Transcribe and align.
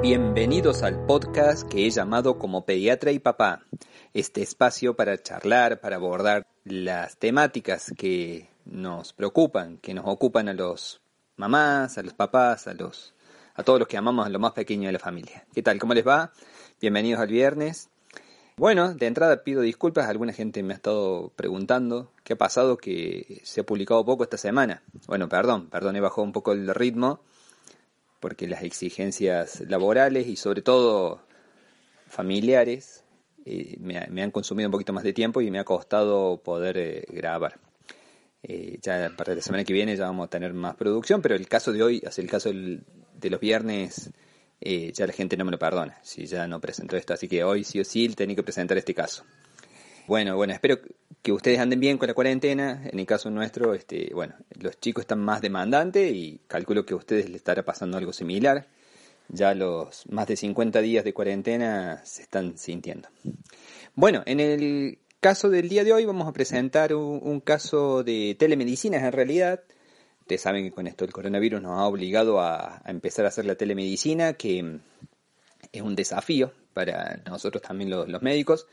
Bienvenidos 0.00 0.84
al 0.84 1.06
podcast 1.06 1.68
que 1.68 1.84
he 1.84 1.90
llamado 1.90 2.38
como 2.38 2.64
Pediatra 2.64 3.10
y 3.10 3.18
Papá, 3.18 3.64
este 4.14 4.42
espacio 4.42 4.94
para 4.94 5.20
charlar, 5.20 5.80
para 5.80 5.96
abordar 5.96 6.46
las 6.62 7.16
temáticas 7.16 7.92
que 7.98 8.48
nos 8.64 9.12
preocupan, 9.12 9.78
que 9.78 9.94
nos 9.94 10.04
ocupan 10.06 10.48
a 10.48 10.54
los 10.54 11.00
mamás, 11.36 11.98
a 11.98 12.04
los 12.04 12.14
papás, 12.14 12.68
a 12.68 12.74
los 12.74 13.12
a 13.56 13.64
todos 13.64 13.80
los 13.80 13.88
que 13.88 13.96
amamos 13.96 14.24
a 14.24 14.28
lo 14.28 14.38
más 14.38 14.52
pequeño 14.52 14.86
de 14.86 14.92
la 14.92 15.00
familia. 15.00 15.44
¿Qué 15.52 15.64
tal? 15.64 15.80
¿Cómo 15.80 15.94
les 15.94 16.06
va? 16.06 16.30
Bienvenidos 16.80 17.20
al 17.20 17.28
viernes. 17.28 17.90
Bueno, 18.56 18.94
de 18.94 19.06
entrada 19.06 19.42
pido 19.42 19.62
disculpas, 19.62 20.06
alguna 20.06 20.32
gente 20.32 20.62
me 20.62 20.74
ha 20.74 20.76
estado 20.76 21.32
preguntando 21.34 22.12
qué 22.22 22.34
ha 22.34 22.38
pasado 22.38 22.76
que 22.76 23.40
se 23.42 23.62
ha 23.62 23.66
publicado 23.66 24.04
poco 24.04 24.22
esta 24.22 24.36
semana. 24.36 24.84
Bueno, 25.08 25.28
perdón, 25.28 25.68
perdón, 25.68 25.96
he 25.96 26.00
bajado 26.00 26.22
un 26.22 26.32
poco 26.32 26.52
el 26.52 26.72
ritmo 26.72 27.20
porque 28.20 28.46
las 28.48 28.62
exigencias 28.62 29.62
laborales 29.68 30.26
y 30.26 30.36
sobre 30.36 30.62
todo 30.62 31.20
familiares 32.08 33.04
eh, 33.44 33.76
me, 33.80 34.22
han 34.22 34.30
consumido 34.30 34.68
un 34.68 34.72
poquito 34.72 34.92
más 34.92 35.04
de 35.04 35.12
tiempo 35.12 35.40
y 35.40 35.50
me 35.50 35.58
ha 35.58 35.64
costado 35.64 36.42
poder 36.42 36.76
eh, 36.76 37.04
grabar. 37.08 37.58
Eh, 38.42 38.78
ya 38.82 39.10
para 39.16 39.34
la 39.34 39.40
semana 39.40 39.64
que 39.64 39.72
viene 39.72 39.96
ya 39.96 40.04
vamos 40.04 40.26
a 40.26 40.30
tener 40.30 40.52
más 40.52 40.76
producción, 40.76 41.22
pero 41.22 41.34
el 41.34 41.48
caso 41.48 41.72
de 41.72 41.82
hoy, 41.82 42.02
hacia 42.06 42.22
el 42.22 42.30
caso 42.30 42.50
de 42.52 43.30
los 43.30 43.40
viernes, 43.40 44.10
ya 44.60 45.06
la 45.06 45.12
gente 45.12 45.36
no 45.36 45.44
me 45.44 45.52
lo 45.52 45.58
perdona 45.58 45.98
si 46.02 46.26
ya 46.26 46.46
no 46.46 46.60
presentó 46.60 46.96
esto, 46.96 47.14
así 47.14 47.28
que 47.28 47.42
hoy 47.44 47.64
sí 47.64 47.80
o 47.80 47.84
sí 47.84 48.08
tenía 48.10 48.36
que 48.36 48.42
presentar 48.42 48.76
este 48.76 48.94
caso. 48.94 49.24
Bueno, 50.08 50.36
bueno, 50.36 50.54
espero 50.54 50.78
que 51.20 51.32
ustedes 51.32 51.58
anden 51.58 51.80
bien 51.80 51.98
con 51.98 52.08
la 52.08 52.14
cuarentena. 52.14 52.80
En 52.90 52.98
el 52.98 53.04
caso 53.04 53.28
nuestro, 53.28 53.74
este, 53.74 54.10
bueno, 54.14 54.34
los 54.58 54.80
chicos 54.80 55.02
están 55.02 55.20
más 55.20 55.42
demandantes 55.42 56.10
y 56.10 56.40
calculo 56.48 56.86
que 56.86 56.94
a 56.94 56.96
ustedes 56.96 57.26
les 57.26 57.36
estará 57.36 57.62
pasando 57.62 57.98
algo 57.98 58.14
similar. 58.14 58.68
Ya 59.28 59.52
los 59.52 60.06
más 60.08 60.26
de 60.26 60.36
50 60.36 60.80
días 60.80 61.04
de 61.04 61.12
cuarentena 61.12 62.00
se 62.06 62.22
están 62.22 62.56
sintiendo. 62.56 63.10
Bueno, 63.96 64.22
en 64.24 64.40
el 64.40 64.98
caso 65.20 65.50
del 65.50 65.68
día 65.68 65.84
de 65.84 65.92
hoy 65.92 66.06
vamos 66.06 66.26
a 66.26 66.32
presentar 66.32 66.94
un, 66.94 67.40
caso 67.40 68.02
de 68.02 68.34
telemedicina 68.38 68.96
en 68.96 69.12
realidad. 69.12 69.60
Ustedes 70.20 70.40
saben 70.40 70.64
que 70.64 70.72
con 70.72 70.86
esto 70.86 71.04
el 71.04 71.12
coronavirus 71.12 71.60
nos 71.60 71.78
ha 71.78 71.84
obligado 71.84 72.40
a, 72.40 72.80
empezar 72.86 73.26
a 73.26 73.28
hacer 73.28 73.44
la 73.44 73.56
telemedicina, 73.56 74.32
que 74.32 74.78
es 75.70 75.82
un 75.82 75.94
desafío 75.94 76.54
para 76.72 77.20
nosotros 77.26 77.62
también 77.62 77.90
los 77.90 78.22
médicos 78.22 78.66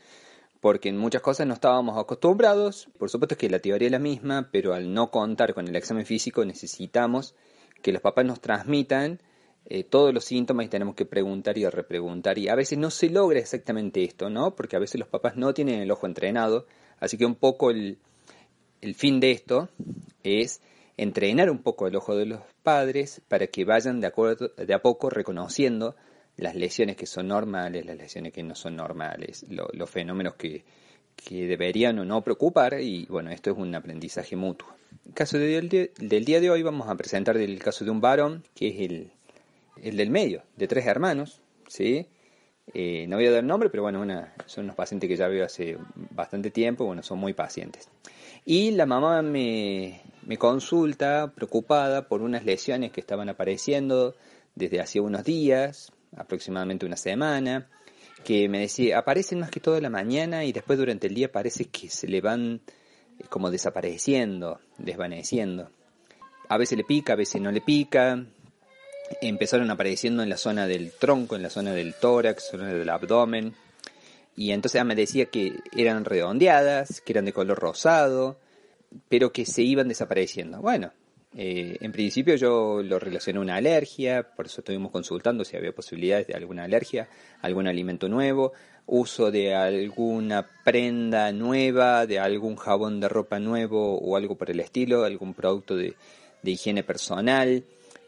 porque 0.60 0.88
en 0.88 0.96
muchas 0.98 1.22
cosas 1.22 1.46
no 1.46 1.54
estábamos 1.54 1.98
acostumbrados. 1.98 2.88
Por 2.98 3.10
supuesto 3.10 3.36
que 3.36 3.50
la 3.50 3.58
teoría 3.58 3.86
es 3.86 3.92
la 3.92 3.98
misma, 3.98 4.48
pero 4.52 4.74
al 4.74 4.92
no 4.92 5.10
contar 5.10 5.54
con 5.54 5.68
el 5.68 5.76
examen 5.76 6.06
físico 6.06 6.44
necesitamos 6.44 7.34
que 7.82 7.92
los 7.92 8.02
papás 8.02 8.24
nos 8.24 8.40
transmitan 8.40 9.20
eh, 9.66 9.84
todos 9.84 10.14
los 10.14 10.24
síntomas 10.24 10.66
y 10.66 10.68
tenemos 10.68 10.94
que 10.94 11.06
preguntar 11.06 11.58
y 11.58 11.68
repreguntar. 11.68 12.38
Y 12.38 12.48
a 12.48 12.54
veces 12.54 12.78
no 12.78 12.90
se 12.90 13.10
logra 13.10 13.38
exactamente 13.38 14.04
esto, 14.04 14.30
¿no? 14.30 14.54
Porque 14.54 14.76
a 14.76 14.78
veces 14.78 14.98
los 14.98 15.08
papás 15.08 15.36
no 15.36 15.52
tienen 15.54 15.80
el 15.80 15.90
ojo 15.90 16.06
entrenado. 16.06 16.66
Así 17.00 17.18
que 17.18 17.26
un 17.26 17.34
poco 17.34 17.70
el, 17.70 17.98
el 18.80 18.94
fin 18.94 19.20
de 19.20 19.32
esto 19.32 19.68
es 20.22 20.60
entrenar 20.96 21.50
un 21.50 21.58
poco 21.58 21.86
el 21.86 21.96
ojo 21.96 22.16
de 22.16 22.26
los 22.26 22.40
padres 22.62 23.20
para 23.28 23.48
que 23.48 23.64
vayan 23.64 24.00
de, 24.00 24.06
acuerdo, 24.06 24.48
de 24.56 24.72
a 24.72 24.80
poco 24.80 25.10
reconociendo 25.10 25.96
las 26.36 26.54
lesiones 26.54 26.96
que 26.96 27.06
son 27.06 27.28
normales, 27.28 27.86
las 27.86 27.96
lesiones 27.96 28.32
que 28.32 28.42
no 28.42 28.54
son 28.54 28.76
normales, 28.76 29.46
los 29.48 29.90
fenómenos 29.90 30.34
que, 30.34 30.64
deberían 31.30 31.98
o 31.98 32.04
no 32.04 32.22
preocupar 32.22 32.78
y 32.80 33.06
bueno, 33.06 33.30
esto 33.30 33.50
es 33.50 33.56
un 33.56 33.74
aprendizaje 33.74 34.36
mutuo. 34.36 34.68
El 35.06 35.14
caso 35.14 35.38
del, 35.38 35.68
día 35.68 36.40
de 36.40 36.50
hoy 36.50 36.62
vamos 36.62 36.88
a 36.88 36.94
presentar 36.94 37.36
el 37.38 37.58
caso 37.58 37.84
de 37.84 37.90
un 37.90 38.00
varón 38.00 38.44
que 38.54 38.68
es 38.68 38.80
el, 38.80 39.10
el 39.82 39.96
del 39.96 40.10
medio, 40.10 40.42
de 40.56 40.68
tres 40.68 40.86
hermanos, 40.86 41.40
¿sí? 41.68 42.06
Eh, 42.74 43.06
no 43.08 43.16
voy 43.16 43.26
a 43.26 43.30
dar 43.30 43.44
nombre, 43.44 43.70
pero 43.70 43.84
bueno, 43.84 44.04
son 44.46 44.64
unos 44.64 44.76
pacientes 44.76 45.08
que 45.08 45.16
ya 45.16 45.28
veo 45.28 45.44
hace 45.44 45.78
bastante 46.10 46.50
tiempo, 46.50 46.84
bueno, 46.84 47.02
son 47.02 47.18
muy 47.18 47.32
pacientes. 47.32 47.88
Y 48.44 48.72
la 48.72 48.86
mamá 48.86 49.22
me, 49.22 50.02
me 50.26 50.36
consulta 50.36 51.32
preocupada 51.34 52.08
por 52.08 52.22
unas 52.22 52.44
lesiones 52.44 52.92
que 52.92 53.00
estaban 53.00 53.28
apareciendo 53.28 54.14
desde 54.54 54.80
hace 54.80 55.00
unos 55.00 55.24
días, 55.24 55.92
aproximadamente 56.16 56.86
una 56.86 56.96
semana, 56.96 57.68
que 58.24 58.48
me 58.48 58.60
decía, 58.60 58.98
aparecen 58.98 59.40
más 59.40 59.50
que 59.50 59.60
todo 59.60 59.76
en 59.76 59.84
la 59.84 59.90
mañana 59.90 60.44
y 60.44 60.52
después 60.52 60.78
durante 60.78 61.06
el 61.06 61.14
día 61.14 61.30
parece 61.30 61.66
que 61.66 61.88
se 61.88 62.08
le 62.08 62.20
van 62.20 62.60
eh, 63.18 63.24
como 63.28 63.50
desapareciendo, 63.50 64.60
desvaneciendo. 64.78 65.70
A 66.48 66.58
veces 66.58 66.78
le 66.78 66.84
pica, 66.84 67.12
a 67.12 67.16
veces 67.16 67.40
no 67.40 67.52
le 67.52 67.60
pica. 67.60 68.24
Empezaron 69.20 69.70
apareciendo 69.70 70.22
en 70.22 70.28
la 70.28 70.36
zona 70.36 70.66
del 70.66 70.92
tronco, 70.92 71.36
en 71.36 71.42
la 71.42 71.50
zona 71.50 71.72
del 71.72 71.94
tórax, 71.94 72.48
zona 72.50 72.72
del 72.72 72.88
abdomen. 72.88 73.54
Y 74.36 74.50
entonces 74.50 74.84
me 74.84 74.94
decía 74.94 75.26
que 75.26 75.60
eran 75.76 76.04
redondeadas, 76.04 77.00
que 77.00 77.12
eran 77.12 77.24
de 77.24 77.32
color 77.32 77.58
rosado, 77.58 78.38
pero 79.08 79.32
que 79.32 79.46
se 79.46 79.62
iban 79.62 79.88
desapareciendo. 79.88 80.60
Bueno, 80.60 80.92
eh, 81.38 81.76
en 81.82 81.92
principio 81.92 82.34
yo 82.36 82.82
lo 82.82 82.98
relacioné 82.98 83.38
a 83.38 83.42
una 83.42 83.56
alergia, 83.56 84.22
por 84.34 84.46
eso 84.46 84.62
estuvimos 84.62 84.90
consultando 84.90 85.44
si 85.44 85.54
había 85.54 85.74
posibilidades 85.74 86.26
de 86.28 86.34
alguna 86.34 86.64
alergia, 86.64 87.10
algún 87.42 87.66
alimento 87.66 88.08
nuevo, 88.08 88.54
uso 88.86 89.30
de 89.30 89.54
alguna 89.54 90.48
prenda 90.64 91.30
nueva, 91.32 92.06
de 92.06 92.18
algún 92.18 92.56
jabón 92.56 93.00
de 93.00 93.10
ropa 93.10 93.38
nuevo 93.38 93.98
o 93.98 94.16
algo 94.16 94.36
por 94.36 94.50
el 94.50 94.60
estilo, 94.60 95.04
algún 95.04 95.34
producto 95.34 95.76
de, 95.76 95.94
higiene 96.42 96.84
personal 96.84 97.64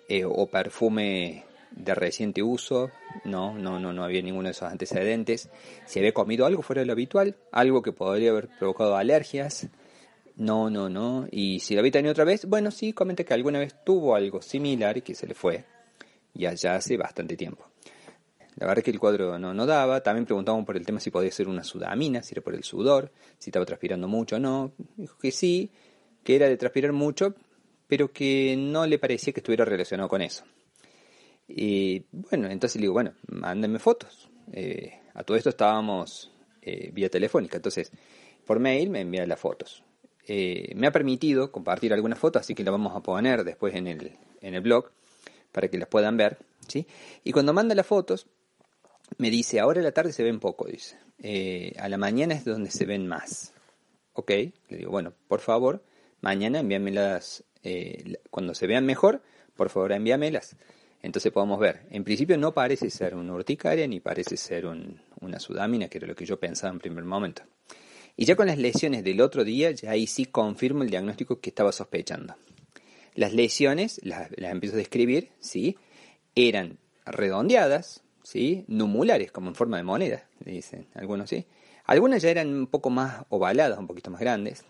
eh, 0.08 0.24
o 0.24 0.46
perfume 0.46 1.44
de 1.72 1.94
reciente 1.94 2.42
uso. 2.42 2.90
No, 3.24 3.58
no, 3.58 3.78
no, 3.78 3.92
no 3.92 4.04
había 4.04 4.22
ninguno 4.22 4.46
de 4.46 4.52
esos 4.52 4.70
antecedentes. 4.70 5.50
Si 5.84 5.98
había 5.98 6.14
comido 6.14 6.46
algo 6.46 6.62
fuera 6.62 6.80
de 6.80 6.86
lo 6.86 6.92
habitual, 6.92 7.36
algo 7.52 7.82
que 7.82 7.92
podría 7.92 8.30
haber 8.30 8.48
provocado 8.58 8.96
alergias, 8.96 9.68
no, 10.38 10.70
no, 10.70 10.88
no. 10.88 11.26
Y 11.32 11.58
si 11.58 11.74
la 11.74 11.82
vi 11.82 11.90
otra 12.08 12.24
vez, 12.24 12.46
bueno, 12.46 12.70
sí, 12.70 12.92
comenté 12.92 13.24
que 13.24 13.34
alguna 13.34 13.58
vez 13.58 13.74
tuvo 13.84 14.14
algo 14.14 14.40
similar 14.40 14.96
y 14.96 15.02
que 15.02 15.14
se 15.16 15.26
le 15.26 15.34
fue. 15.34 15.64
Y 16.32 16.46
allá 16.46 16.76
hace 16.76 16.96
bastante 16.96 17.36
tiempo. 17.36 17.66
La 18.54 18.66
verdad 18.66 18.78
es 18.78 18.84
que 18.84 18.90
el 18.92 19.00
cuadro 19.00 19.36
no, 19.36 19.52
no 19.52 19.66
daba. 19.66 20.00
También 20.00 20.26
preguntamos 20.26 20.64
por 20.64 20.76
el 20.76 20.86
tema 20.86 21.00
si 21.00 21.10
podía 21.10 21.32
ser 21.32 21.48
una 21.48 21.64
sudamina, 21.64 22.22
si 22.22 22.34
era 22.34 22.42
por 22.42 22.54
el 22.54 22.62
sudor, 22.62 23.10
si 23.36 23.50
estaba 23.50 23.66
transpirando 23.66 24.06
mucho 24.06 24.36
o 24.36 24.38
no. 24.38 24.72
Dijo 24.96 25.18
que 25.18 25.32
sí, 25.32 25.72
que 26.22 26.36
era 26.36 26.48
de 26.48 26.56
transpirar 26.56 26.92
mucho, 26.92 27.34
pero 27.88 28.12
que 28.12 28.54
no 28.56 28.86
le 28.86 29.00
parecía 29.00 29.32
que 29.32 29.40
estuviera 29.40 29.64
relacionado 29.64 30.08
con 30.08 30.22
eso. 30.22 30.44
Y 31.48 32.04
bueno, 32.12 32.48
entonces 32.48 32.76
le 32.76 32.82
digo, 32.82 32.92
bueno, 32.92 33.12
mándenme 33.26 33.80
fotos. 33.80 34.28
Eh, 34.52 35.00
a 35.14 35.24
todo 35.24 35.36
esto 35.36 35.50
estábamos 35.50 36.30
eh, 36.62 36.90
vía 36.92 37.10
telefónica, 37.10 37.56
entonces 37.56 37.90
por 38.46 38.60
mail 38.60 38.88
me 38.88 39.00
envían 39.00 39.28
las 39.28 39.40
fotos. 39.40 39.82
Eh, 40.30 40.72
me 40.76 40.86
ha 40.86 40.92
permitido 40.92 41.50
compartir 41.50 41.94
algunas 41.94 42.18
fotos, 42.18 42.40
así 42.40 42.54
que 42.54 42.62
las 42.62 42.72
vamos 42.72 42.94
a 42.94 43.00
poner 43.00 43.44
después 43.44 43.74
en 43.74 43.86
el, 43.86 44.12
en 44.42 44.54
el 44.54 44.60
blog 44.60 44.90
para 45.52 45.68
que 45.68 45.78
las 45.78 45.88
puedan 45.88 46.18
ver. 46.18 46.36
¿sí? 46.68 46.86
Y 47.24 47.32
cuando 47.32 47.54
manda 47.54 47.74
las 47.74 47.86
fotos, 47.86 48.26
me 49.16 49.30
dice, 49.30 49.58
ahora 49.58 49.80
en 49.80 49.84
la 49.84 49.92
tarde 49.92 50.12
se 50.12 50.22
ven 50.22 50.38
poco, 50.38 50.66
dice. 50.66 50.98
Eh, 51.18 51.72
a 51.78 51.88
la 51.88 51.96
mañana 51.96 52.34
es 52.34 52.44
donde 52.44 52.70
se 52.70 52.84
ven 52.84 53.06
más. 53.08 53.54
Ok, 54.12 54.30
le 54.30 54.76
digo, 54.76 54.90
bueno, 54.90 55.14
por 55.28 55.40
favor, 55.40 55.82
mañana 56.20 56.60
envíamelas, 56.60 57.44
eh, 57.62 58.18
cuando 58.30 58.54
se 58.54 58.66
vean 58.66 58.84
mejor, 58.84 59.22
por 59.56 59.70
favor 59.70 59.92
envíamelas. 59.92 60.56
Entonces 61.00 61.32
podemos 61.32 61.58
ver, 61.58 61.86
en 61.90 62.04
principio 62.04 62.36
no 62.36 62.52
parece 62.52 62.90
ser 62.90 63.14
una 63.14 63.32
urticaria 63.32 63.86
ni 63.86 64.00
parece 64.00 64.36
ser 64.36 64.66
un, 64.66 65.00
una 65.20 65.38
sudamina, 65.38 65.88
que 65.88 65.98
era 65.98 66.06
lo 66.06 66.14
que 66.14 66.26
yo 66.26 66.38
pensaba 66.38 66.72
en 66.72 66.80
primer 66.80 67.04
momento. 67.04 67.42
Y 68.20 68.24
ya 68.24 68.34
con 68.34 68.48
las 68.48 68.58
lesiones 68.58 69.04
del 69.04 69.20
otro 69.20 69.44
día, 69.44 69.70
ya 69.70 69.92
ahí 69.92 70.08
sí 70.08 70.26
confirmo 70.26 70.82
el 70.82 70.90
diagnóstico 70.90 71.38
que 71.40 71.50
estaba 71.50 71.70
sospechando. 71.70 72.34
Las 73.14 73.32
lesiones, 73.32 74.00
las, 74.02 74.28
empiezo 74.36 74.74
a 74.74 74.78
describir, 74.78 75.30
¿sí? 75.38 75.76
Eran 76.34 76.78
redondeadas, 77.06 78.02
¿sí? 78.24 78.64
Numulares, 78.66 79.30
como 79.30 79.50
en 79.50 79.54
forma 79.54 79.76
de 79.76 79.84
moneda, 79.84 80.28
dicen 80.40 80.88
algunos, 80.94 81.30
¿sí? 81.30 81.46
Algunas 81.84 82.20
ya 82.20 82.30
eran 82.30 82.48
un 82.48 82.66
poco 82.66 82.90
más 82.90 83.24
ovaladas, 83.28 83.78
un 83.78 83.86
poquito 83.86 84.10
más 84.10 84.20
grandes, 84.20 84.64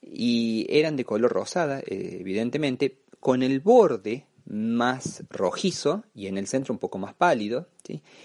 y 0.00 0.66
eran 0.70 0.96
de 0.96 1.04
color 1.04 1.32
rosada, 1.32 1.80
eh, 1.80 2.16
evidentemente, 2.18 3.02
con 3.20 3.42
el 3.42 3.60
borde 3.60 4.24
más 4.46 5.24
rojizo 5.30 6.04
y 6.14 6.26
en 6.26 6.38
el 6.38 6.46
centro 6.46 6.74
un 6.74 6.78
poco 6.78 6.98
más 6.98 7.14
pálido, 7.14 7.68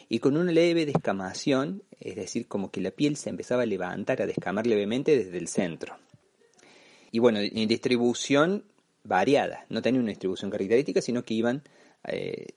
y 0.07 0.19
con 0.19 0.37
una 0.37 0.51
leve 0.51 0.85
descamación, 0.85 1.83
es 1.99 2.15
decir, 2.15 2.47
como 2.47 2.71
que 2.71 2.81
la 2.81 2.91
piel 2.91 3.15
se 3.15 3.29
empezaba 3.29 3.63
a 3.63 3.65
levantar, 3.65 4.21
a 4.21 4.25
descamar 4.25 4.67
levemente 4.67 5.17
desde 5.17 5.37
el 5.37 5.47
centro. 5.47 5.97
Y 7.11 7.19
bueno, 7.19 7.39
en 7.39 7.67
distribución 7.67 8.63
variada, 9.03 9.65
no 9.69 9.81
tenía 9.81 9.99
una 9.99 10.09
distribución 10.09 10.51
característica, 10.51 11.01
sino 11.01 11.23
que 11.23 11.33
iban 11.33 11.63
eh, 12.07 12.47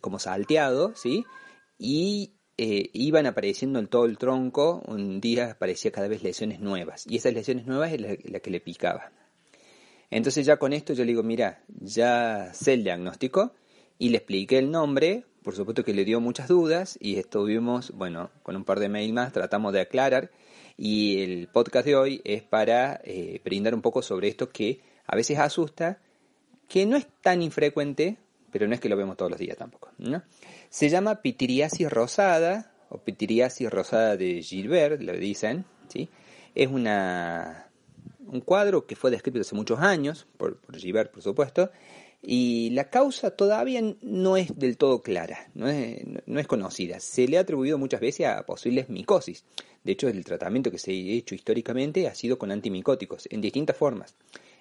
como 0.00 0.18
salteado, 0.18 0.94
¿sí? 0.94 1.24
y 1.78 2.32
eh, 2.58 2.90
iban 2.92 3.26
apareciendo 3.26 3.78
en 3.78 3.88
todo 3.88 4.06
el 4.06 4.18
tronco, 4.18 4.82
un 4.86 5.20
día 5.20 5.52
aparecía 5.52 5.90
cada 5.90 6.08
vez 6.08 6.22
lesiones 6.22 6.60
nuevas, 6.60 7.06
y 7.06 7.16
esas 7.16 7.34
lesiones 7.34 7.66
nuevas 7.66 7.92
es 7.92 8.00
la 8.00 8.40
que 8.40 8.50
le 8.50 8.60
picaba. 8.60 9.12
Entonces 10.10 10.46
ya 10.46 10.58
con 10.58 10.72
esto 10.72 10.92
yo 10.92 11.04
le 11.04 11.12
digo, 11.12 11.22
mira, 11.22 11.62
ya 11.68 12.50
sé 12.54 12.74
el 12.74 12.84
diagnóstico 12.84 13.52
y 13.98 14.10
le 14.10 14.18
expliqué 14.18 14.58
el 14.58 14.70
nombre, 14.70 15.24
por 15.42 15.54
supuesto 15.54 15.84
que 15.84 15.94
le 15.94 16.04
dio 16.04 16.20
muchas 16.20 16.48
dudas 16.48 16.98
y 17.00 17.18
estuvimos, 17.18 17.92
bueno, 17.92 18.30
con 18.42 18.56
un 18.56 18.64
par 18.64 18.80
de 18.80 18.88
mail 18.88 19.12
más 19.12 19.32
tratamos 19.32 19.72
de 19.72 19.80
aclarar 19.80 20.30
y 20.76 21.22
el 21.22 21.48
podcast 21.48 21.86
de 21.86 21.96
hoy 21.96 22.20
es 22.24 22.42
para 22.42 23.00
eh, 23.04 23.40
brindar 23.44 23.74
un 23.74 23.82
poco 23.82 24.02
sobre 24.02 24.28
esto 24.28 24.50
que 24.50 24.80
a 25.06 25.16
veces 25.16 25.38
asusta, 25.38 25.98
que 26.68 26.84
no 26.86 26.96
es 26.96 27.06
tan 27.22 27.42
infrecuente, 27.42 28.18
pero 28.50 28.66
no 28.66 28.74
es 28.74 28.80
que 28.80 28.88
lo 28.88 28.96
vemos 28.96 29.16
todos 29.16 29.30
los 29.30 29.40
días 29.40 29.56
tampoco. 29.56 29.90
Se 30.68 30.88
llama 30.88 31.22
pitiriasis 31.22 31.90
rosada 31.90 32.72
o 32.88 32.98
pitiriasis 32.98 33.70
rosada 33.70 34.16
de 34.16 34.42
Gilbert, 34.42 35.00
lo 35.00 35.12
dicen, 35.12 35.64
¿sí? 35.88 36.08
Es 36.54 36.68
una 36.68 37.65
un 38.26 38.40
cuadro 38.40 38.86
que 38.86 38.96
fue 38.96 39.10
descrito 39.10 39.40
hace 39.40 39.54
muchos 39.54 39.80
años, 39.80 40.26
por, 40.36 40.58
por 40.58 40.76
Givert, 40.76 41.12
por 41.12 41.22
supuesto, 41.22 41.70
y 42.22 42.70
la 42.70 42.90
causa 42.90 43.30
todavía 43.30 43.82
no 44.02 44.36
es 44.36 44.58
del 44.58 44.76
todo 44.76 45.02
clara, 45.02 45.48
no 45.54 45.68
es, 45.68 46.02
no 46.26 46.40
es, 46.40 46.46
conocida. 46.46 46.98
Se 46.98 47.28
le 47.28 47.38
ha 47.38 47.42
atribuido 47.42 47.78
muchas 47.78 48.00
veces 48.00 48.26
a 48.26 48.44
posibles 48.44 48.88
micosis. 48.88 49.44
De 49.84 49.92
hecho, 49.92 50.08
el 50.08 50.24
tratamiento 50.24 50.70
que 50.70 50.78
se 50.78 50.90
ha 50.90 50.94
hecho 50.94 51.34
históricamente 51.34 52.08
ha 52.08 52.14
sido 52.14 52.38
con 52.38 52.50
antimicóticos, 52.50 53.28
en 53.30 53.40
distintas 53.40 53.76
formas, 53.76 54.16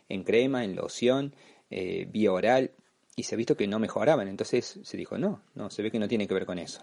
en 0.10 0.24
crema, 0.24 0.64
en 0.64 0.76
loción, 0.76 1.34
eh, 1.72 2.08
vía 2.12 2.32
oral, 2.32 2.72
y 3.16 3.24
se 3.24 3.34
ha 3.34 3.38
visto 3.38 3.58
que 3.58 3.68
no 3.68 3.80
mejoraban. 3.80 4.28
Entonces 4.28 4.80
se 4.84 4.98
dijo, 4.98 5.18
no, 5.18 5.42
no, 5.56 5.72
se 5.72 5.82
ve 5.82 5.90
que 5.90 6.00
no 6.00 6.08
tiene 6.08 6.28
que 6.28 6.34
ver 6.34 6.46
con 6.46 6.60
eso. 6.60 6.82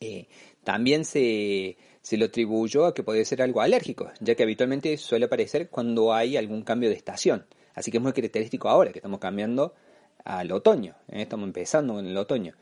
Eh, 0.00 0.28
también 0.64 1.04
se, 1.04 1.76
se 2.02 2.16
lo 2.16 2.26
atribuyó 2.26 2.84
a 2.84 2.94
que 2.94 3.04
puede 3.04 3.24
ser 3.24 3.42
algo 3.42 3.60
alérgico, 3.60 4.10
ya 4.20 4.34
que 4.34 4.42
habitualmente 4.42 4.96
suele 4.96 5.26
aparecer 5.26 5.70
cuando 5.70 6.12
hay 6.12 6.36
algún 6.36 6.62
cambio 6.62 6.88
de 6.88 6.96
estación. 6.96 7.46
Así 7.74 7.90
que 7.90 7.98
es 7.98 8.02
muy 8.02 8.12
característico 8.12 8.68
ahora 8.68 8.92
que 8.92 8.98
estamos 8.98 9.20
cambiando 9.20 9.72
al 10.24 10.50
otoño, 10.52 10.96
¿eh? 11.08 11.22
estamos 11.22 11.46
empezando 11.46 11.98
en 12.00 12.06
el 12.06 12.16
otoño. 12.16 12.54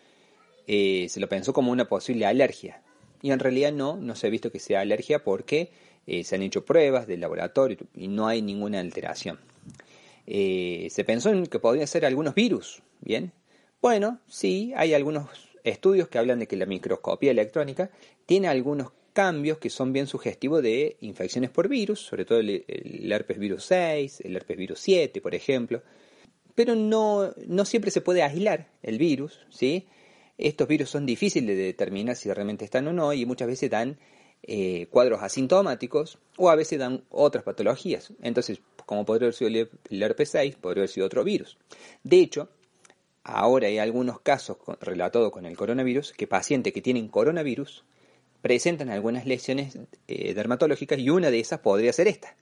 Eh, 0.67 1.07
se 1.09 1.21
lo 1.21 1.29
pensó 1.29 1.53
como 1.53 1.73
una 1.73 1.89
posible 1.89 2.27
alergia. 2.27 2.83
Y 3.23 3.33
en 3.33 3.39
realidad 3.39 3.73
no, 3.73 3.97
no 3.97 4.15
se 4.15 4.27
ha 4.27 4.31
visto 4.31 4.53
que 4.53 4.61
sea 4.61 4.81
alergia 4.81 5.25
porque 5.25 5.71
eh, 6.07 6.23
se 6.23 6.37
han 6.37 6.43
hecho 6.43 6.65
pruebas 6.65 7.07
del 7.07 7.21
laboratorio 7.21 7.79
y 7.95 8.09
no 8.09 8.29
hay 8.29 8.43
ninguna 8.43 8.81
alteración. 8.81 9.41
se 10.27 11.05
pensó 11.07 11.31
en 11.31 11.47
que 11.47 11.59
podrían 11.59 11.87
ser 11.87 12.05
algunos 12.05 12.35
virus, 12.35 12.83
¿bien? 13.01 13.33
Bueno, 13.83 14.21
sí, 14.29 14.73
hay 14.77 14.95
algunos 14.95 15.29
estudios 15.65 16.09
que 16.09 16.19
hablan 16.19 16.39
de 16.39 16.47
que 16.47 16.57
la 16.57 16.67
microscopía 16.67 17.31
electrónica 17.31 17.91
tiene 18.27 18.49
algunos 18.49 18.93
cambios 19.20 19.58
que 19.58 19.69
son 19.69 19.93
bien 19.93 20.06
sugestivos 20.06 20.62
de 20.62 20.96
infecciones 21.02 21.50
por 21.50 21.69
virus, 21.69 22.00
sobre 22.00 22.25
todo 22.25 22.38
el, 22.38 22.64
herpes 23.12 23.38
virus 23.38 23.64
6, 23.67 24.22
el 24.22 24.34
herpes 24.34 24.56
virus 24.56 24.81
7, 24.81 25.20
por 25.20 25.34
ejemplo. 25.34 25.82
Pero 26.55 26.75
no, 26.75 27.31
no 27.46 27.67
siempre 27.67 27.90
se 27.90 28.00
puede 28.00 28.22
aislar 28.22 28.70
el 28.82 28.96
virus, 28.96 29.40
¿sí? 29.50 29.87
Estos 30.38 30.67
virus 30.67 30.88
son 30.88 31.05
difíciles 31.05 31.55
de 31.55 31.64
determinar 31.64 32.17
si 32.17 32.32
realmente 32.32 32.64
están 32.64 32.88
o 32.88 32.94
no 32.94 33.12
y 33.12 33.26
muchas 33.26 33.46
veces 33.46 33.69
dan 33.69 33.99
eh, 34.43 34.87
cuadros 34.87 35.22
asintomáticos 35.22 36.19
o 36.38 36.49
a 36.49 36.56
veces 36.56 36.78
dan 36.78 37.05
otras 37.11 37.44
patologías. 37.44 38.14
Entonces, 38.22 38.62
como 38.87 39.05
podría 39.05 39.26
haber 39.26 39.34
sido 39.34 39.69
el 39.90 40.02
herpes 40.02 40.31
6, 40.31 40.56
podría 40.56 40.81
haber 40.81 40.88
sido 40.88 41.05
otro 41.05 41.25
virus. 41.25 41.58
De 42.05 42.20
hecho, 42.20 42.49
ahora 43.22 43.67
hay 43.67 43.76
algunos 43.76 44.20
casos 44.20 44.56
relatados 44.81 45.31
con 45.31 45.44
el 45.44 45.58
coronavirus 45.58 46.14
que 46.14 46.26
pacientes 46.26 46.72
que 46.72 46.81
tienen 46.81 47.08
coronavirus 47.08 47.84
presentan 48.43 48.91
algunas 48.91 49.27
lesiones 49.27 49.79
eh, 50.09 50.35
dermatológicas 50.35 50.99
y 50.99 51.11
una 51.11 51.31
de 51.31 51.41
esas 51.41 51.61
podría 51.61 51.93
ser 51.93 52.09
esta. 52.09 52.37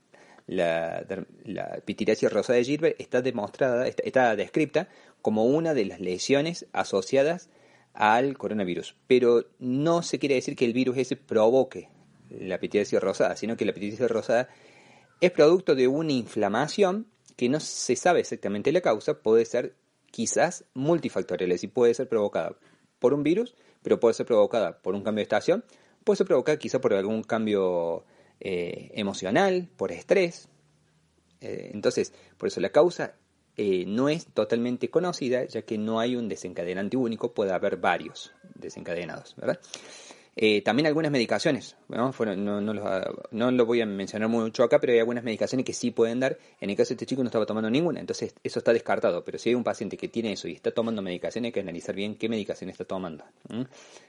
La, 0.46 1.04
la 1.44 1.80
pitiriasis 1.84 2.32
rosa 2.32 2.54
de 2.54 2.64
Gilbert 2.64 3.00
está 3.00 3.20
demostrada, 3.20 3.86
está, 3.86 4.34
descrita 4.34 4.88
como 5.20 5.44
una 5.44 5.74
de 5.74 5.84
las 5.84 6.00
lesiones 6.00 6.66
asociadas 6.72 7.50
al 7.92 8.38
coronavirus, 8.38 8.96
pero 9.06 9.44
no 9.58 10.02
se 10.02 10.18
quiere 10.18 10.36
decir 10.36 10.56
que 10.56 10.64
el 10.64 10.72
virus 10.72 10.96
ese 10.96 11.16
provoque 11.16 11.88
la 12.30 12.58
pitiriasis 12.58 13.00
rosada, 13.00 13.36
sino 13.36 13.56
que 13.56 13.64
la 13.64 13.72
pitiriasis 13.72 14.08
rosada 14.08 14.48
es 15.20 15.30
producto 15.32 15.74
de 15.74 15.88
una 15.88 16.12
inflamación 16.12 17.08
que 17.36 17.48
no 17.48 17.60
se 17.60 17.96
sabe 17.96 18.20
exactamente 18.20 18.72
la 18.72 18.80
causa, 18.80 19.20
puede 19.20 19.44
ser 19.44 19.74
quizás 20.10 20.64
multifactorial, 20.74 21.50
es 21.52 21.56
decir, 21.56 21.72
puede 21.72 21.94
ser 21.94 22.08
provocada 22.08 22.56
por 22.98 23.14
un 23.14 23.22
virus, 23.22 23.54
pero 23.82 24.00
puede 24.00 24.14
ser 24.14 24.26
provocada 24.26 24.78
por 24.78 24.94
un 24.94 25.02
cambio 25.02 25.20
de 25.20 25.24
estación, 25.24 25.64
puede 26.08 26.16
ser 26.16 26.26
provocada 26.26 26.58
quizá 26.58 26.80
por 26.80 26.94
algún 26.94 27.22
cambio 27.22 28.02
eh, 28.40 28.92
emocional, 28.94 29.68
por 29.76 29.92
estrés. 29.92 30.48
Eh, 31.42 31.72
entonces, 31.74 32.14
por 32.38 32.46
eso 32.46 32.60
la 32.60 32.70
causa 32.70 33.16
eh, 33.58 33.84
no 33.86 34.08
es 34.08 34.24
totalmente 34.24 34.88
conocida, 34.88 35.44
ya 35.44 35.60
que 35.60 35.76
no 35.76 36.00
hay 36.00 36.16
un 36.16 36.30
desencadenante 36.30 36.96
único, 36.96 37.34
puede 37.34 37.52
haber 37.52 37.76
varios 37.76 38.32
desencadenados, 38.54 39.36
¿verdad? 39.36 39.60
Eh, 40.40 40.62
también 40.62 40.86
algunas 40.86 41.10
medicaciones, 41.10 41.74
¿no? 41.88 42.14
no, 42.36 42.60
no, 42.60 43.50
lo 43.50 43.66
voy 43.66 43.80
a 43.80 43.86
mencionar 43.86 44.28
mucho 44.28 44.62
acá, 44.62 44.78
pero 44.78 44.92
hay 44.92 45.00
algunas 45.00 45.24
medicaciones 45.24 45.66
que 45.66 45.72
sí 45.72 45.90
pueden 45.90 46.20
dar. 46.20 46.38
En 46.60 46.70
el 46.70 46.76
caso 46.76 46.90
de 46.90 46.94
este 46.94 47.06
chico 47.06 47.24
no 47.24 47.26
estaba 47.26 47.44
tomando 47.44 47.68
ninguna, 47.68 47.98
entonces 47.98 48.36
eso 48.44 48.60
está 48.60 48.72
descartado. 48.72 49.24
Pero 49.24 49.36
si 49.36 49.48
hay 49.48 49.56
un 49.56 49.64
paciente 49.64 49.96
que 49.96 50.06
tiene 50.06 50.30
eso 50.30 50.46
y 50.46 50.52
está 50.52 50.70
tomando 50.70 51.02
medicación, 51.02 51.44
hay 51.44 51.50
que 51.50 51.58
analizar 51.58 51.96
bien 51.96 52.14
qué 52.14 52.28
medicación 52.28 52.70
está 52.70 52.84
tomando. 52.84 53.24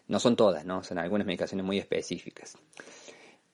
No 0.08 0.20
son 0.20 0.36
todas, 0.36 0.66
¿no? 0.66 0.84
Son 0.84 1.00
algunas 1.00 1.26
medicaciones 1.26 1.66
muy 1.66 1.80
específicas. 1.80 2.56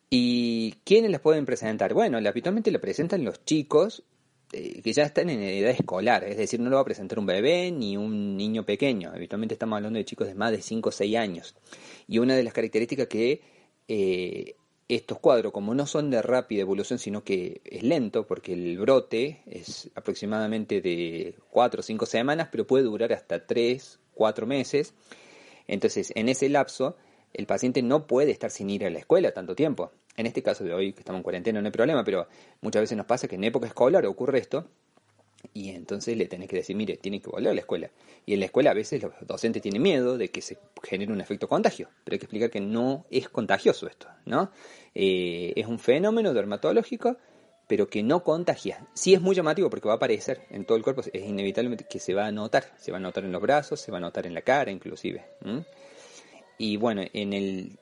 ¿Y 0.10 0.74
quiénes 0.84 1.12
las 1.12 1.22
pueden 1.22 1.46
presentar? 1.46 1.94
Bueno, 1.94 2.18
habitualmente 2.18 2.72
la 2.72 2.80
presentan 2.80 3.24
los 3.24 3.46
chicos 3.46 4.04
que 4.50 4.94
ya 4.94 5.04
están 5.04 5.30
en 5.30 5.42
edad 5.42 5.72
escolar, 5.72 6.24
es 6.24 6.38
decir, 6.38 6.60
no 6.60 6.70
lo 6.70 6.78
va 6.78 6.82
a 6.82 6.86
presentar 6.86 7.20
un 7.20 7.26
bebé 7.26 7.72
ni 7.72 7.98
un 7.98 8.38
niño 8.38 8.66
pequeño. 8.66 9.12
Habitualmente 9.14 9.56
estamos 9.56 9.78
hablando 9.78 9.98
de 9.98 10.06
chicos 10.06 10.28
de 10.28 10.36
más 10.36 10.52
de 10.52 10.62
5 10.62 10.90
o 10.90 10.92
6 10.92 11.16
años. 11.18 11.56
Y 12.08 12.20
una 12.20 12.36
de 12.36 12.44
las 12.44 12.54
características 12.54 13.08
que 13.08 13.42
eh, 13.88 14.56
estos 14.88 15.20
cuadros, 15.20 15.52
como 15.52 15.74
no 15.74 15.88
son 15.88 16.12
de 16.12 16.22
rápida 16.22 16.62
evolución, 16.62 17.00
sino 17.00 17.24
que 17.24 17.62
es 17.66 17.84
lento, 17.84 18.28
porque 18.28 18.54
el 18.54 18.78
brote 18.78 19.42
es 19.48 19.90
aproximadamente 19.96 20.82
de 20.82 21.36
4 21.50 21.80
o 21.80 21.84
5 21.84 22.06
semanas, 22.06 22.50
pero 22.52 22.68
puede 22.68 22.84
durar 22.84 23.12
hasta 23.14 23.46
3, 23.46 24.00
4 24.14 24.46
meses. 24.46 24.94
Entonces, 25.68 26.12
en 26.16 26.30
ese 26.30 26.50
lapso, 26.50 26.96
el 27.34 27.48
paciente 27.48 27.82
no 27.82 28.06
puede 28.06 28.32
estar 28.32 28.52
sin 28.52 28.70
ir 28.70 28.86
a 28.86 28.90
la 28.90 29.00
escuela 29.00 29.34
tanto 29.34 29.56
tiempo. 29.56 29.92
En 30.18 30.26
este 30.26 30.42
caso 30.42 30.64
de 30.64 30.74
hoy, 30.74 30.94
que 30.94 31.00
estamos 31.00 31.20
en 31.20 31.24
cuarentena, 31.24 31.62
no 31.62 31.68
hay 31.68 31.72
problema, 31.72 32.04
pero 32.04 32.28
muchas 32.62 32.82
veces 32.82 32.98
nos 32.98 33.06
pasa 33.06 33.28
que 33.28 33.36
en 33.36 33.44
época 33.44 33.68
escolar 33.68 34.06
ocurre 34.06 34.40
esto 34.40 34.68
y 35.54 35.70
entonces 35.70 36.18
le 36.18 36.28
tenés 36.28 36.50
que 36.50 36.58
decir, 36.58 36.76
mire, 36.76 36.98
tiene 36.98 37.22
que 37.22 37.30
volver 37.30 37.50
a 37.50 37.54
la 37.54 37.60
escuela. 37.60 37.92
Y 38.26 38.34
en 38.34 38.40
la 38.40 38.46
escuela 38.46 38.72
a 38.72 38.74
veces 38.74 39.02
los 39.02 39.14
docentes 39.22 39.62
tienen 39.62 39.82
miedo 39.82 40.18
de 40.18 40.30
que 40.30 40.42
se 40.42 40.58
genere 40.84 41.12
un 41.12 41.22
efecto 41.22 41.48
contagio, 41.48 41.90
pero 42.04 42.16
hay 42.16 42.20
que 42.20 42.26
explicar 42.26 42.50
que 42.50 42.62
no 42.62 43.06
es 43.10 43.30
contagioso 43.30 43.88
esto, 43.88 44.08
¿no? 44.26 44.52
Eh, 44.94 45.54
es 45.56 45.68
un 45.68 45.80
fenómeno 45.80 46.34
dermatológico, 46.34 47.18
pero 47.68 47.88
que 47.88 48.04
no 48.04 48.24
contagia. 48.24 48.88
Sí 48.94 49.14
es 49.14 49.22
muy 49.22 49.36
llamativo 49.36 49.70
porque 49.70 49.88
va 49.88 49.96
a 49.96 49.98
aparecer 49.98 50.42
en 50.50 50.66
todo 50.66 50.78
el 50.78 50.84
cuerpo, 50.84 51.02
es 51.02 51.24
inevitable 51.24 51.76
que 51.78 52.00
se 52.00 52.14
va 52.14 52.28
a 52.28 52.32
notar, 52.32 52.74
se 52.78 52.92
va 52.92 52.98
a 52.98 53.02
notar 53.02 53.26
en 53.26 53.32
los 53.32 53.42
brazos, 53.42 53.80
se 53.80 53.92
va 53.92 53.98
a 53.98 54.02
notar 54.02 54.26
en 54.28 54.34
la 54.34 54.42
cara 54.42 54.72
inclusive. 54.72 55.26
Y 56.58 56.78
bueno, 56.78 57.04
en 57.14 57.34
el, 57.34 57.78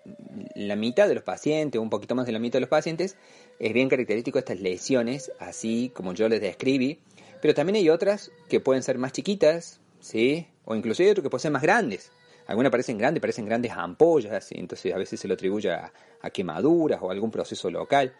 la 0.55 0.75
mitad 0.75 1.07
de 1.07 1.15
los 1.15 1.23
pacientes, 1.23 1.79
un 1.79 1.89
poquito 1.89 2.15
más 2.15 2.25
de 2.25 2.31
la 2.31 2.39
mitad 2.39 2.53
de 2.53 2.61
los 2.61 2.69
pacientes, 2.69 3.17
es 3.59 3.73
bien 3.73 3.89
característico 3.89 4.39
estas 4.39 4.59
lesiones, 4.59 5.31
así 5.39 5.91
como 5.93 6.13
yo 6.13 6.27
les 6.27 6.41
describí, 6.41 6.99
pero 7.41 7.53
también 7.53 7.75
hay 7.75 7.89
otras 7.89 8.31
que 8.49 8.59
pueden 8.59 8.83
ser 8.83 8.97
más 8.97 9.11
chiquitas, 9.11 9.79
¿sí? 9.99 10.47
O 10.65 10.75
inclusive 10.75 11.11
otras 11.11 11.23
que 11.23 11.29
pueden 11.29 11.41
ser 11.41 11.51
más 11.51 11.61
grandes. 11.61 12.11
Algunas 12.47 12.71
parecen 12.71 12.97
grandes, 12.97 13.21
parecen 13.21 13.45
grandes 13.45 13.71
ampollas, 13.71 14.51
entonces 14.51 14.93
a 14.93 14.97
veces 14.97 15.19
se 15.19 15.27
lo 15.27 15.35
atribuye 15.35 15.71
a, 15.71 15.91
quemaduras 16.31 16.99
o 17.01 17.11
algún 17.11 17.31
proceso 17.31 17.69
local. 17.69 18.13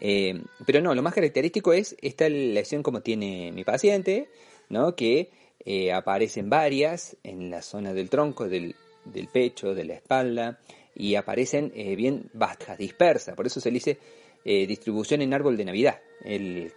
Eh, 0.00 0.42
pero 0.66 0.80
no, 0.80 0.94
lo 0.94 1.02
más 1.02 1.14
característico 1.14 1.72
es 1.72 1.96
esta 2.02 2.28
lesión 2.28 2.82
como 2.82 3.00
tiene 3.00 3.52
mi 3.52 3.64
paciente, 3.64 4.28
¿no? 4.68 4.96
que 4.96 5.30
eh, 5.64 5.92
aparecen 5.92 6.50
varias 6.50 7.16
en 7.22 7.50
la 7.50 7.62
zona 7.62 7.94
del 7.94 8.10
tronco, 8.10 8.48
del, 8.48 8.74
del 9.04 9.28
pecho, 9.28 9.74
de 9.74 9.84
la 9.84 9.94
espalda, 9.94 10.58
y 10.94 11.14
aparecen 11.14 11.72
eh, 11.74 11.96
bien 11.96 12.30
vastas, 12.32 12.78
dispersas. 12.78 13.34
Por 13.34 13.46
eso 13.46 13.60
se 13.60 13.70
le 13.70 13.74
dice 13.74 13.98
eh, 14.44 14.66
distribución 14.66 15.22
en 15.22 15.32
árbol 15.32 15.56
de 15.56 15.64
Navidad, 15.64 16.00
el, 16.22 16.72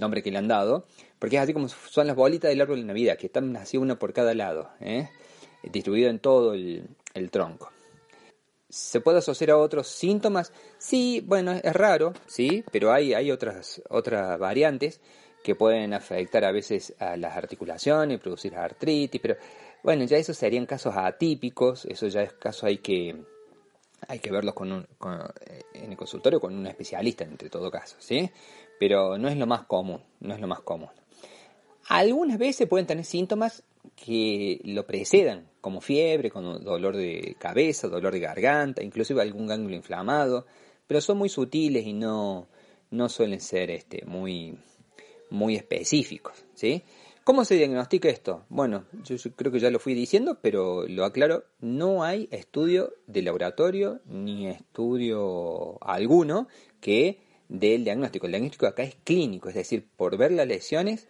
nombre 0.00 0.22
que 0.22 0.30
le 0.30 0.38
han 0.38 0.48
dado, 0.48 0.86
porque 1.18 1.36
es 1.36 1.42
así 1.42 1.52
como 1.52 1.68
son 1.68 2.06
las 2.06 2.16
bolitas 2.16 2.48
del 2.48 2.60
árbol 2.60 2.80
de 2.80 2.86
Navidad, 2.86 3.18
que 3.18 3.26
están 3.26 3.54
así 3.56 3.76
una 3.76 3.98
por 3.98 4.12
cada 4.12 4.34
lado, 4.34 4.70
¿eh? 4.80 5.08
distribuido 5.62 6.10
en 6.10 6.18
todo 6.18 6.54
el, 6.54 6.88
tronco. 7.30 7.70
¿Se 8.68 9.02
puede 9.02 9.18
asociar 9.18 9.50
a 9.50 9.58
otros 9.58 9.88
síntomas? 9.88 10.52
Sí, 10.78 11.22
bueno, 11.26 11.52
es 11.52 11.72
raro, 11.74 12.14
sí, 12.26 12.64
pero 12.72 12.90
hay, 12.90 13.12
hay 13.12 13.30
otras, 13.30 13.82
otras 13.90 14.38
variantes 14.38 15.00
que 15.44 15.54
pueden 15.54 15.92
afectar 15.92 16.44
a 16.44 16.52
veces 16.52 16.94
a 16.98 17.16
las 17.16 17.36
articulaciones, 17.36 18.20
producir 18.20 18.56
artritis, 18.56 19.20
pero 19.20 19.36
bueno, 19.82 20.04
ya 20.04 20.16
esos 20.16 20.36
serían 20.36 20.66
casos 20.66 20.94
atípicos, 20.96 21.84
eso 21.86 22.06
ya 22.08 22.22
es 22.22 22.32
caso 22.34 22.66
hay 22.66 22.78
que, 22.78 23.16
hay 24.06 24.18
que 24.18 24.30
verlos 24.30 24.54
con 24.54 24.72
eh, 24.72 25.62
en 25.74 25.90
el 25.90 25.96
consultorio 25.96 26.40
con 26.40 26.54
un 26.54 26.66
especialista, 26.66 27.24
entre 27.24 27.50
todo 27.50 27.70
caso, 27.70 27.96
¿sí? 27.98 28.30
Pero 28.78 29.18
no 29.18 29.28
es 29.28 29.36
lo 29.36 29.46
más 29.46 29.64
común, 29.64 30.00
no 30.20 30.34
es 30.34 30.40
lo 30.40 30.46
más 30.46 30.60
común. 30.60 30.90
Algunas 31.88 32.38
veces 32.38 32.68
pueden 32.68 32.86
tener 32.86 33.04
síntomas 33.04 33.64
que 33.96 34.60
lo 34.64 34.86
precedan, 34.86 35.48
como 35.60 35.80
fiebre, 35.80 36.30
con 36.30 36.62
dolor 36.62 36.96
de 36.96 37.36
cabeza, 37.38 37.88
dolor 37.88 38.12
de 38.12 38.20
garganta, 38.20 38.82
inclusive 38.82 39.20
algún 39.20 39.46
ganglio 39.46 39.76
inflamado, 39.76 40.46
pero 40.86 41.00
son 41.00 41.18
muy 41.18 41.28
sutiles 41.28 41.86
y 41.86 41.92
no, 41.92 42.46
no 42.90 43.08
suelen 43.08 43.40
ser 43.40 43.70
este, 43.70 44.04
muy, 44.06 44.56
muy 45.30 45.56
específicos, 45.56 46.44
¿sí? 46.54 46.82
¿Cómo 47.24 47.44
se 47.44 47.54
diagnostica 47.54 48.08
esto? 48.08 48.44
Bueno, 48.48 48.84
yo, 49.04 49.16
creo 49.36 49.52
que 49.52 49.60
ya 49.60 49.70
lo 49.70 49.78
fui 49.78 49.94
diciendo, 49.94 50.38
pero 50.42 50.88
lo 50.88 51.04
aclaro, 51.04 51.44
no 51.60 52.02
hay 52.02 52.28
estudio 52.32 52.94
de 53.06 53.22
laboratorio 53.22 54.00
ni 54.06 54.48
estudio 54.48 55.78
alguno 55.82 56.48
que 56.80 57.20
dé 57.48 57.76
el 57.76 57.84
diagnóstico. 57.84 58.26
El 58.26 58.32
diagnóstico 58.32 58.66
acá 58.66 58.82
es 58.82 58.96
clínico, 59.04 59.48
es 59.48 59.54
decir, 59.54 59.86
por 59.96 60.16
ver 60.16 60.32
las 60.32 60.48
lesiones 60.48 61.06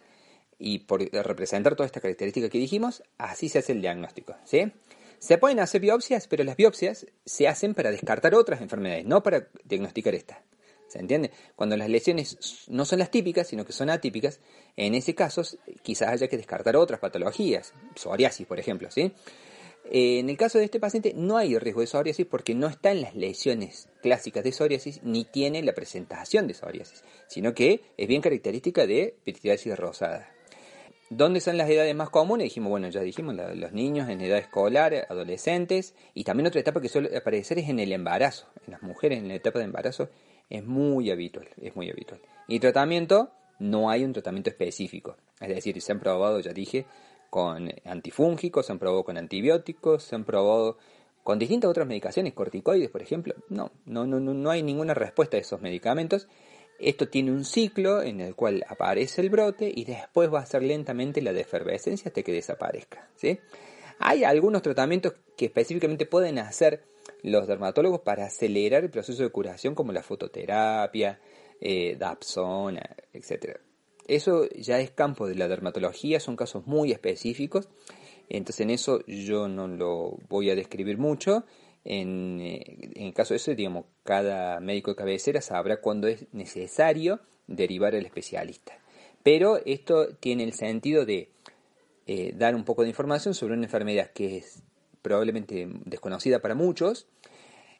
y 0.59 0.79
por 0.79 1.01
representar 1.01 1.75
todas 1.75 1.87
estas 1.87 2.03
características 2.03 2.51
que 2.51 2.59
dijimos, 2.59 3.01
así 3.17 3.49
se 3.49 3.57
hace 3.57 3.71
el 3.71 3.81
diagnóstico, 3.81 4.35
¿sí? 4.43 4.71
Se 5.17 5.39
pueden 5.39 5.59
hacer 5.61 5.81
biopsias, 5.81 6.27
pero 6.27 6.43
las 6.43 6.57
biopsias 6.57 7.07
se 7.25 7.47
hacen 7.47 7.73
para 7.73 7.89
descartar 7.89 8.35
otras 8.35 8.61
enfermedades, 8.61 9.05
no 9.05 9.23
para 9.23 9.47
diagnosticar 9.63 10.13
esta. 10.13 10.43
¿Se 10.93 10.99
entiende? 10.99 11.31
Cuando 11.55 11.75
las 11.75 11.89
lesiones 11.89 12.67
no 12.67 12.85
son 12.85 12.99
las 12.99 13.09
típicas, 13.09 13.47
sino 13.47 13.65
que 13.65 13.73
son 13.73 13.89
atípicas, 13.89 14.39
en 14.77 14.93
ese 14.93 15.15
caso 15.15 15.41
quizás 15.81 16.09
haya 16.09 16.27
que 16.27 16.37
descartar 16.37 16.75
otras 16.75 16.99
patologías, 16.99 17.73
psoriasis, 17.95 18.45
por 18.45 18.59
ejemplo, 18.59 18.91
¿sí? 18.91 19.11
Eh, 19.89 20.19
en 20.19 20.29
el 20.29 20.37
caso 20.37 20.59
de 20.59 20.65
este 20.65 20.79
paciente 20.79 21.13
no 21.15 21.37
hay 21.37 21.57
riesgo 21.57 21.81
de 21.81 21.87
psoriasis 21.87 22.27
porque 22.27 22.53
no 22.53 22.67
está 22.67 22.91
en 22.91 23.01
las 23.01 23.15
lesiones 23.15 23.89
clásicas 24.03 24.43
de 24.43 24.51
psoriasis 24.51 25.01
ni 25.01 25.25
tiene 25.25 25.63
la 25.63 25.73
presentación 25.73 26.45
de 26.45 26.53
psoriasis, 26.53 27.03
sino 27.25 27.55
que 27.55 27.81
es 27.97 28.07
bien 28.07 28.21
característica 28.21 28.85
de 28.85 29.15
pityriasis 29.23 29.75
rosada. 29.75 30.29
¿Dónde 31.09 31.41
son 31.41 31.57
las 31.57 31.71
edades 31.71 31.95
más 31.95 32.11
comunes? 32.11 32.45
Dijimos, 32.45 32.69
bueno, 32.69 32.87
ya 32.89 33.01
dijimos, 33.01 33.35
los 33.35 33.73
niños 33.73 34.09
en 34.09 34.21
edad 34.21 34.37
escolar, 34.37 35.07
adolescentes, 35.09 35.95
y 36.13 36.23
también 36.23 36.47
otra 36.47 36.61
etapa 36.61 36.81
que 36.81 36.89
suele 36.89 37.17
aparecer 37.17 37.57
es 37.57 37.67
en 37.67 37.79
el 37.79 37.91
embarazo, 37.91 38.47
en 38.67 38.73
las 38.73 38.83
mujeres 38.83 39.17
en 39.17 39.27
la 39.27 39.35
etapa 39.35 39.57
de 39.57 39.65
embarazo 39.65 40.09
es 40.49 40.63
muy 40.65 41.11
habitual, 41.11 41.47
es 41.61 41.75
muy 41.75 41.89
habitual. 41.89 42.21
Y 42.47 42.59
tratamiento, 42.59 43.31
no 43.59 43.89
hay 43.89 44.03
un 44.03 44.13
tratamiento 44.13 44.49
específico. 44.49 45.17
Es 45.39 45.49
decir, 45.49 45.81
se 45.81 45.91
han 45.91 45.99
probado, 45.99 46.39
ya 46.39 46.53
dije, 46.53 46.85
con 47.29 47.69
antifúngicos, 47.85 48.65
se 48.65 48.71
han 48.71 48.79
probado 48.79 49.03
con 49.03 49.17
antibióticos, 49.17 50.03
se 50.03 50.15
han 50.15 50.23
probado 50.23 50.77
con 51.23 51.39
distintas 51.39 51.69
otras 51.69 51.87
medicaciones, 51.87 52.33
corticoides, 52.33 52.89
por 52.89 53.01
ejemplo. 53.01 53.33
No, 53.49 53.71
no, 53.85 54.05
no, 54.05 54.19
no 54.19 54.49
hay 54.49 54.61
ninguna 54.61 54.93
respuesta 54.93 55.37
a 55.37 55.39
esos 55.39 55.61
medicamentos. 55.61 56.27
Esto 56.79 57.07
tiene 57.07 57.31
un 57.31 57.45
ciclo 57.45 58.01
en 58.01 58.19
el 58.19 58.35
cual 58.35 58.65
aparece 58.67 59.21
el 59.21 59.29
brote 59.29 59.71
y 59.73 59.85
después 59.85 60.31
va 60.33 60.39
a 60.39 60.45
ser 60.45 60.63
lentamente 60.63 61.21
la 61.21 61.31
defervescencia 61.31 62.09
hasta 62.09 62.23
que 62.23 62.33
desaparezca. 62.33 63.09
¿sí? 63.15 63.39
Hay 63.99 64.23
algunos 64.23 64.61
tratamientos 64.61 65.13
que 65.37 65.45
específicamente 65.45 66.05
pueden 66.05 66.39
hacer 66.39 66.83
los 67.23 67.47
dermatólogos 67.47 68.01
para 68.01 68.25
acelerar 68.25 68.83
el 68.83 68.91
proceso 68.91 69.23
de 69.23 69.29
curación 69.29 69.73
como 69.73 69.91
la 69.91 70.03
fototerapia, 70.03 71.19
eh, 71.59 71.95
Dapsona, 71.97 72.95
etc. 73.13 73.57
Eso 74.07 74.47
ya 74.49 74.79
es 74.79 74.91
campo 74.91 75.27
de 75.27 75.35
la 75.35 75.47
dermatología, 75.47 76.19
son 76.19 76.35
casos 76.35 76.67
muy 76.67 76.91
específicos, 76.91 77.69
entonces 78.29 78.61
en 78.61 78.69
eso 78.69 79.03
yo 79.07 79.47
no 79.47 79.67
lo 79.67 80.17
voy 80.29 80.49
a 80.49 80.55
describir 80.55 80.97
mucho. 80.97 81.45
En, 81.85 82.39
eh, 82.39 82.91
en 82.95 83.07
el 83.07 83.13
caso 83.13 83.33
de 83.33 83.37
eso, 83.37 83.53
digamos, 83.55 83.85
cada 84.03 84.59
médico 84.59 84.91
de 84.91 84.95
cabecera 84.95 85.41
sabrá 85.41 85.81
cuándo 85.81 86.07
es 86.07 86.25
necesario 86.33 87.19
derivar 87.47 87.95
al 87.95 88.05
especialista. 88.05 88.77
Pero 89.23 89.59
esto 89.65 90.15
tiene 90.15 90.43
el 90.43 90.53
sentido 90.53 91.05
de 91.05 91.29
eh, 92.05 92.33
dar 92.35 92.55
un 92.55 92.65
poco 92.65 92.83
de 92.83 92.89
información 92.89 93.33
sobre 93.33 93.53
una 93.53 93.63
enfermedad 93.63 94.11
que 94.11 94.37
es 94.37 94.61
probablemente 95.03 95.67
desconocida 95.85 96.39
para 96.39 96.55
muchos, 96.55 97.05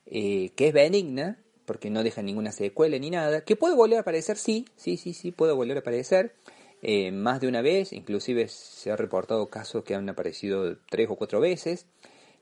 eh, 0.05 0.51
que 0.55 0.67
es 0.67 0.73
benigna, 0.73 1.39
porque 1.65 1.89
no 1.89 2.03
deja 2.03 2.21
ninguna 2.21 2.51
secuela 2.51 2.99
ni 2.99 3.09
nada, 3.09 3.41
que 3.41 3.55
puede 3.55 3.75
volver 3.75 3.97
a 3.97 4.01
aparecer, 4.01 4.37
sí, 4.37 4.65
sí, 4.75 4.97
sí, 4.97 5.13
sí, 5.13 5.31
puede 5.31 5.53
volver 5.53 5.77
a 5.77 5.79
aparecer 5.79 6.35
eh, 6.81 7.11
más 7.11 7.39
de 7.39 7.47
una 7.47 7.61
vez, 7.61 7.93
inclusive 7.93 8.49
se 8.49 8.91
ha 8.91 8.97
reportado 8.97 9.47
casos 9.47 9.83
que 9.83 9.95
han 9.95 10.09
aparecido 10.09 10.77
tres 10.89 11.09
o 11.09 11.15
cuatro 11.15 11.39
veces. 11.39 11.85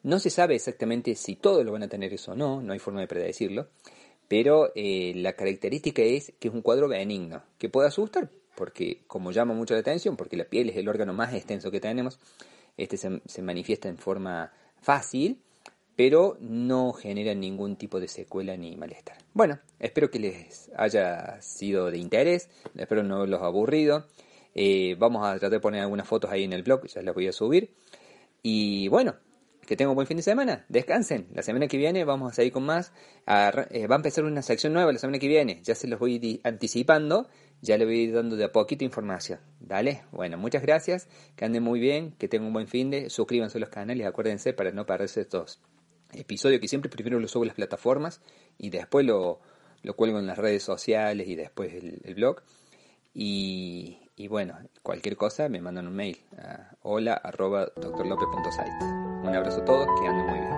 No 0.03 0.19
se 0.19 0.31
sabe 0.31 0.55
exactamente 0.55 1.13
si 1.13 1.35
todos 1.35 1.63
lo 1.63 1.71
van 1.71 1.83
a 1.83 1.87
tener 1.87 2.11
eso 2.11 2.31
o 2.31 2.35
no, 2.35 2.59
no 2.59 2.73
hay 2.73 2.79
forma 2.79 3.01
de 3.01 3.07
predecirlo, 3.07 3.67
pero 4.27 4.71
eh, 4.73 5.13
la 5.15 5.33
característica 5.33 6.01
es 6.01 6.33
que 6.39 6.47
es 6.47 6.53
un 6.53 6.63
cuadro 6.63 6.87
benigno, 6.87 7.43
que 7.59 7.69
puede 7.69 7.87
asustar, 7.87 8.31
porque 8.55 9.03
como 9.05 9.31
llama 9.31 9.53
mucho 9.53 9.75
la 9.75 9.81
atención, 9.81 10.17
porque 10.17 10.37
la 10.37 10.45
piel 10.45 10.69
es 10.71 10.77
el 10.77 10.89
órgano 10.89 11.13
más 11.13 11.35
extenso 11.35 11.69
que 11.69 11.79
tenemos, 11.79 12.17
este 12.77 12.97
se 12.97 13.41
manifiesta 13.43 13.89
en 13.89 13.99
forma 13.99 14.51
fácil, 14.81 15.39
pero 15.95 16.37
no 16.39 16.93
genera 16.93 17.33
ningún 17.33 17.75
tipo 17.75 17.99
de 17.99 18.07
secuela 18.07 18.57
ni 18.57 18.75
malestar. 18.75 19.17
Bueno, 19.33 19.59
espero 19.79 20.09
que 20.09 20.19
les 20.19 20.71
haya 20.75 21.41
sido 21.41 21.91
de 21.91 21.97
interés, 21.97 22.49
espero 22.75 23.03
no 23.03 23.25
los 23.25 23.41
aburrido. 23.41 24.07
Eh, 24.53 24.95
vamos 24.97 25.25
a 25.25 25.31
tratar 25.31 25.51
de 25.51 25.59
poner 25.59 25.81
algunas 25.81 26.07
fotos 26.07 26.31
ahí 26.31 26.43
en 26.43 26.53
el 26.53 26.63
blog, 26.63 26.85
ya 26.87 27.01
las 27.01 27.15
voy 27.15 27.27
a 27.27 27.31
subir. 27.31 27.73
Y 28.43 28.87
bueno, 28.87 29.15
que 29.65 29.77
tengan 29.77 29.91
un 29.91 29.95
buen 29.95 30.07
fin 30.07 30.17
de 30.17 30.23
semana, 30.23 30.65
descansen. 30.69 31.27
La 31.33 31.43
semana 31.43 31.67
que 31.67 31.77
viene 31.77 32.03
vamos 32.03 32.31
a 32.31 32.35
seguir 32.35 32.51
con 32.51 32.65
más. 32.65 32.91
Eh, 33.27 33.87
va 33.87 33.95
a 33.95 33.97
empezar 33.97 34.25
una 34.25 34.41
sección 34.41 34.73
nueva 34.73 34.91
la 34.91 34.99
semana 34.99 35.19
que 35.19 35.27
viene, 35.27 35.61
ya 35.63 35.75
se 35.75 35.87
los 35.87 35.99
voy 35.99 36.41
anticipando, 36.43 37.29
ya 37.61 37.77
le 37.77 37.85
voy 37.85 38.11
dando 38.11 38.35
de 38.35 38.45
a 38.45 38.51
poquito 38.51 38.83
información. 38.83 39.39
Dale, 39.59 40.03
bueno, 40.11 40.37
muchas 40.37 40.61
gracias, 40.61 41.07
que 41.35 41.45
anden 41.45 41.63
muy 41.63 41.79
bien, 41.79 42.11
que 42.17 42.27
tengan 42.27 42.47
un 42.47 42.53
buen 42.53 42.67
fin 42.67 42.89
de, 42.89 43.09
suscríbanse 43.09 43.57
a 43.57 43.61
los 43.61 43.69
canales, 43.69 44.05
acuérdense 44.05 44.53
para 44.53 44.71
no 44.71 44.85
perderse 44.85 45.21
estos 45.21 45.59
episodio 46.13 46.59
que 46.59 46.67
siempre 46.67 46.89
primero 46.89 47.19
lo 47.19 47.27
subo 47.27 47.43
a 47.43 47.47
las 47.47 47.55
plataformas 47.55 48.21
y 48.57 48.69
después 48.69 49.05
lo, 49.05 49.39
lo 49.83 49.95
cuelgo 49.95 50.19
en 50.19 50.27
las 50.27 50.37
redes 50.37 50.63
sociales 50.63 51.27
y 51.27 51.35
después 51.35 51.73
el, 51.73 52.15
blog. 52.15 52.41
Y, 53.13 53.99
y, 54.15 54.27
bueno, 54.27 54.57
cualquier 54.83 55.17
cosa 55.17 55.49
me 55.49 55.61
mandan 55.61 55.87
un 55.87 55.95
mail 55.95 56.17
a 56.37 56.75
hola 56.81 57.13
arroba 57.13 57.71
Un 57.77 59.35
abrazo 59.35 59.61
a 59.61 59.65
todos, 59.65 59.87
que 59.99 60.07
anden 60.07 60.25
muy 60.25 60.39
bien. 60.39 60.50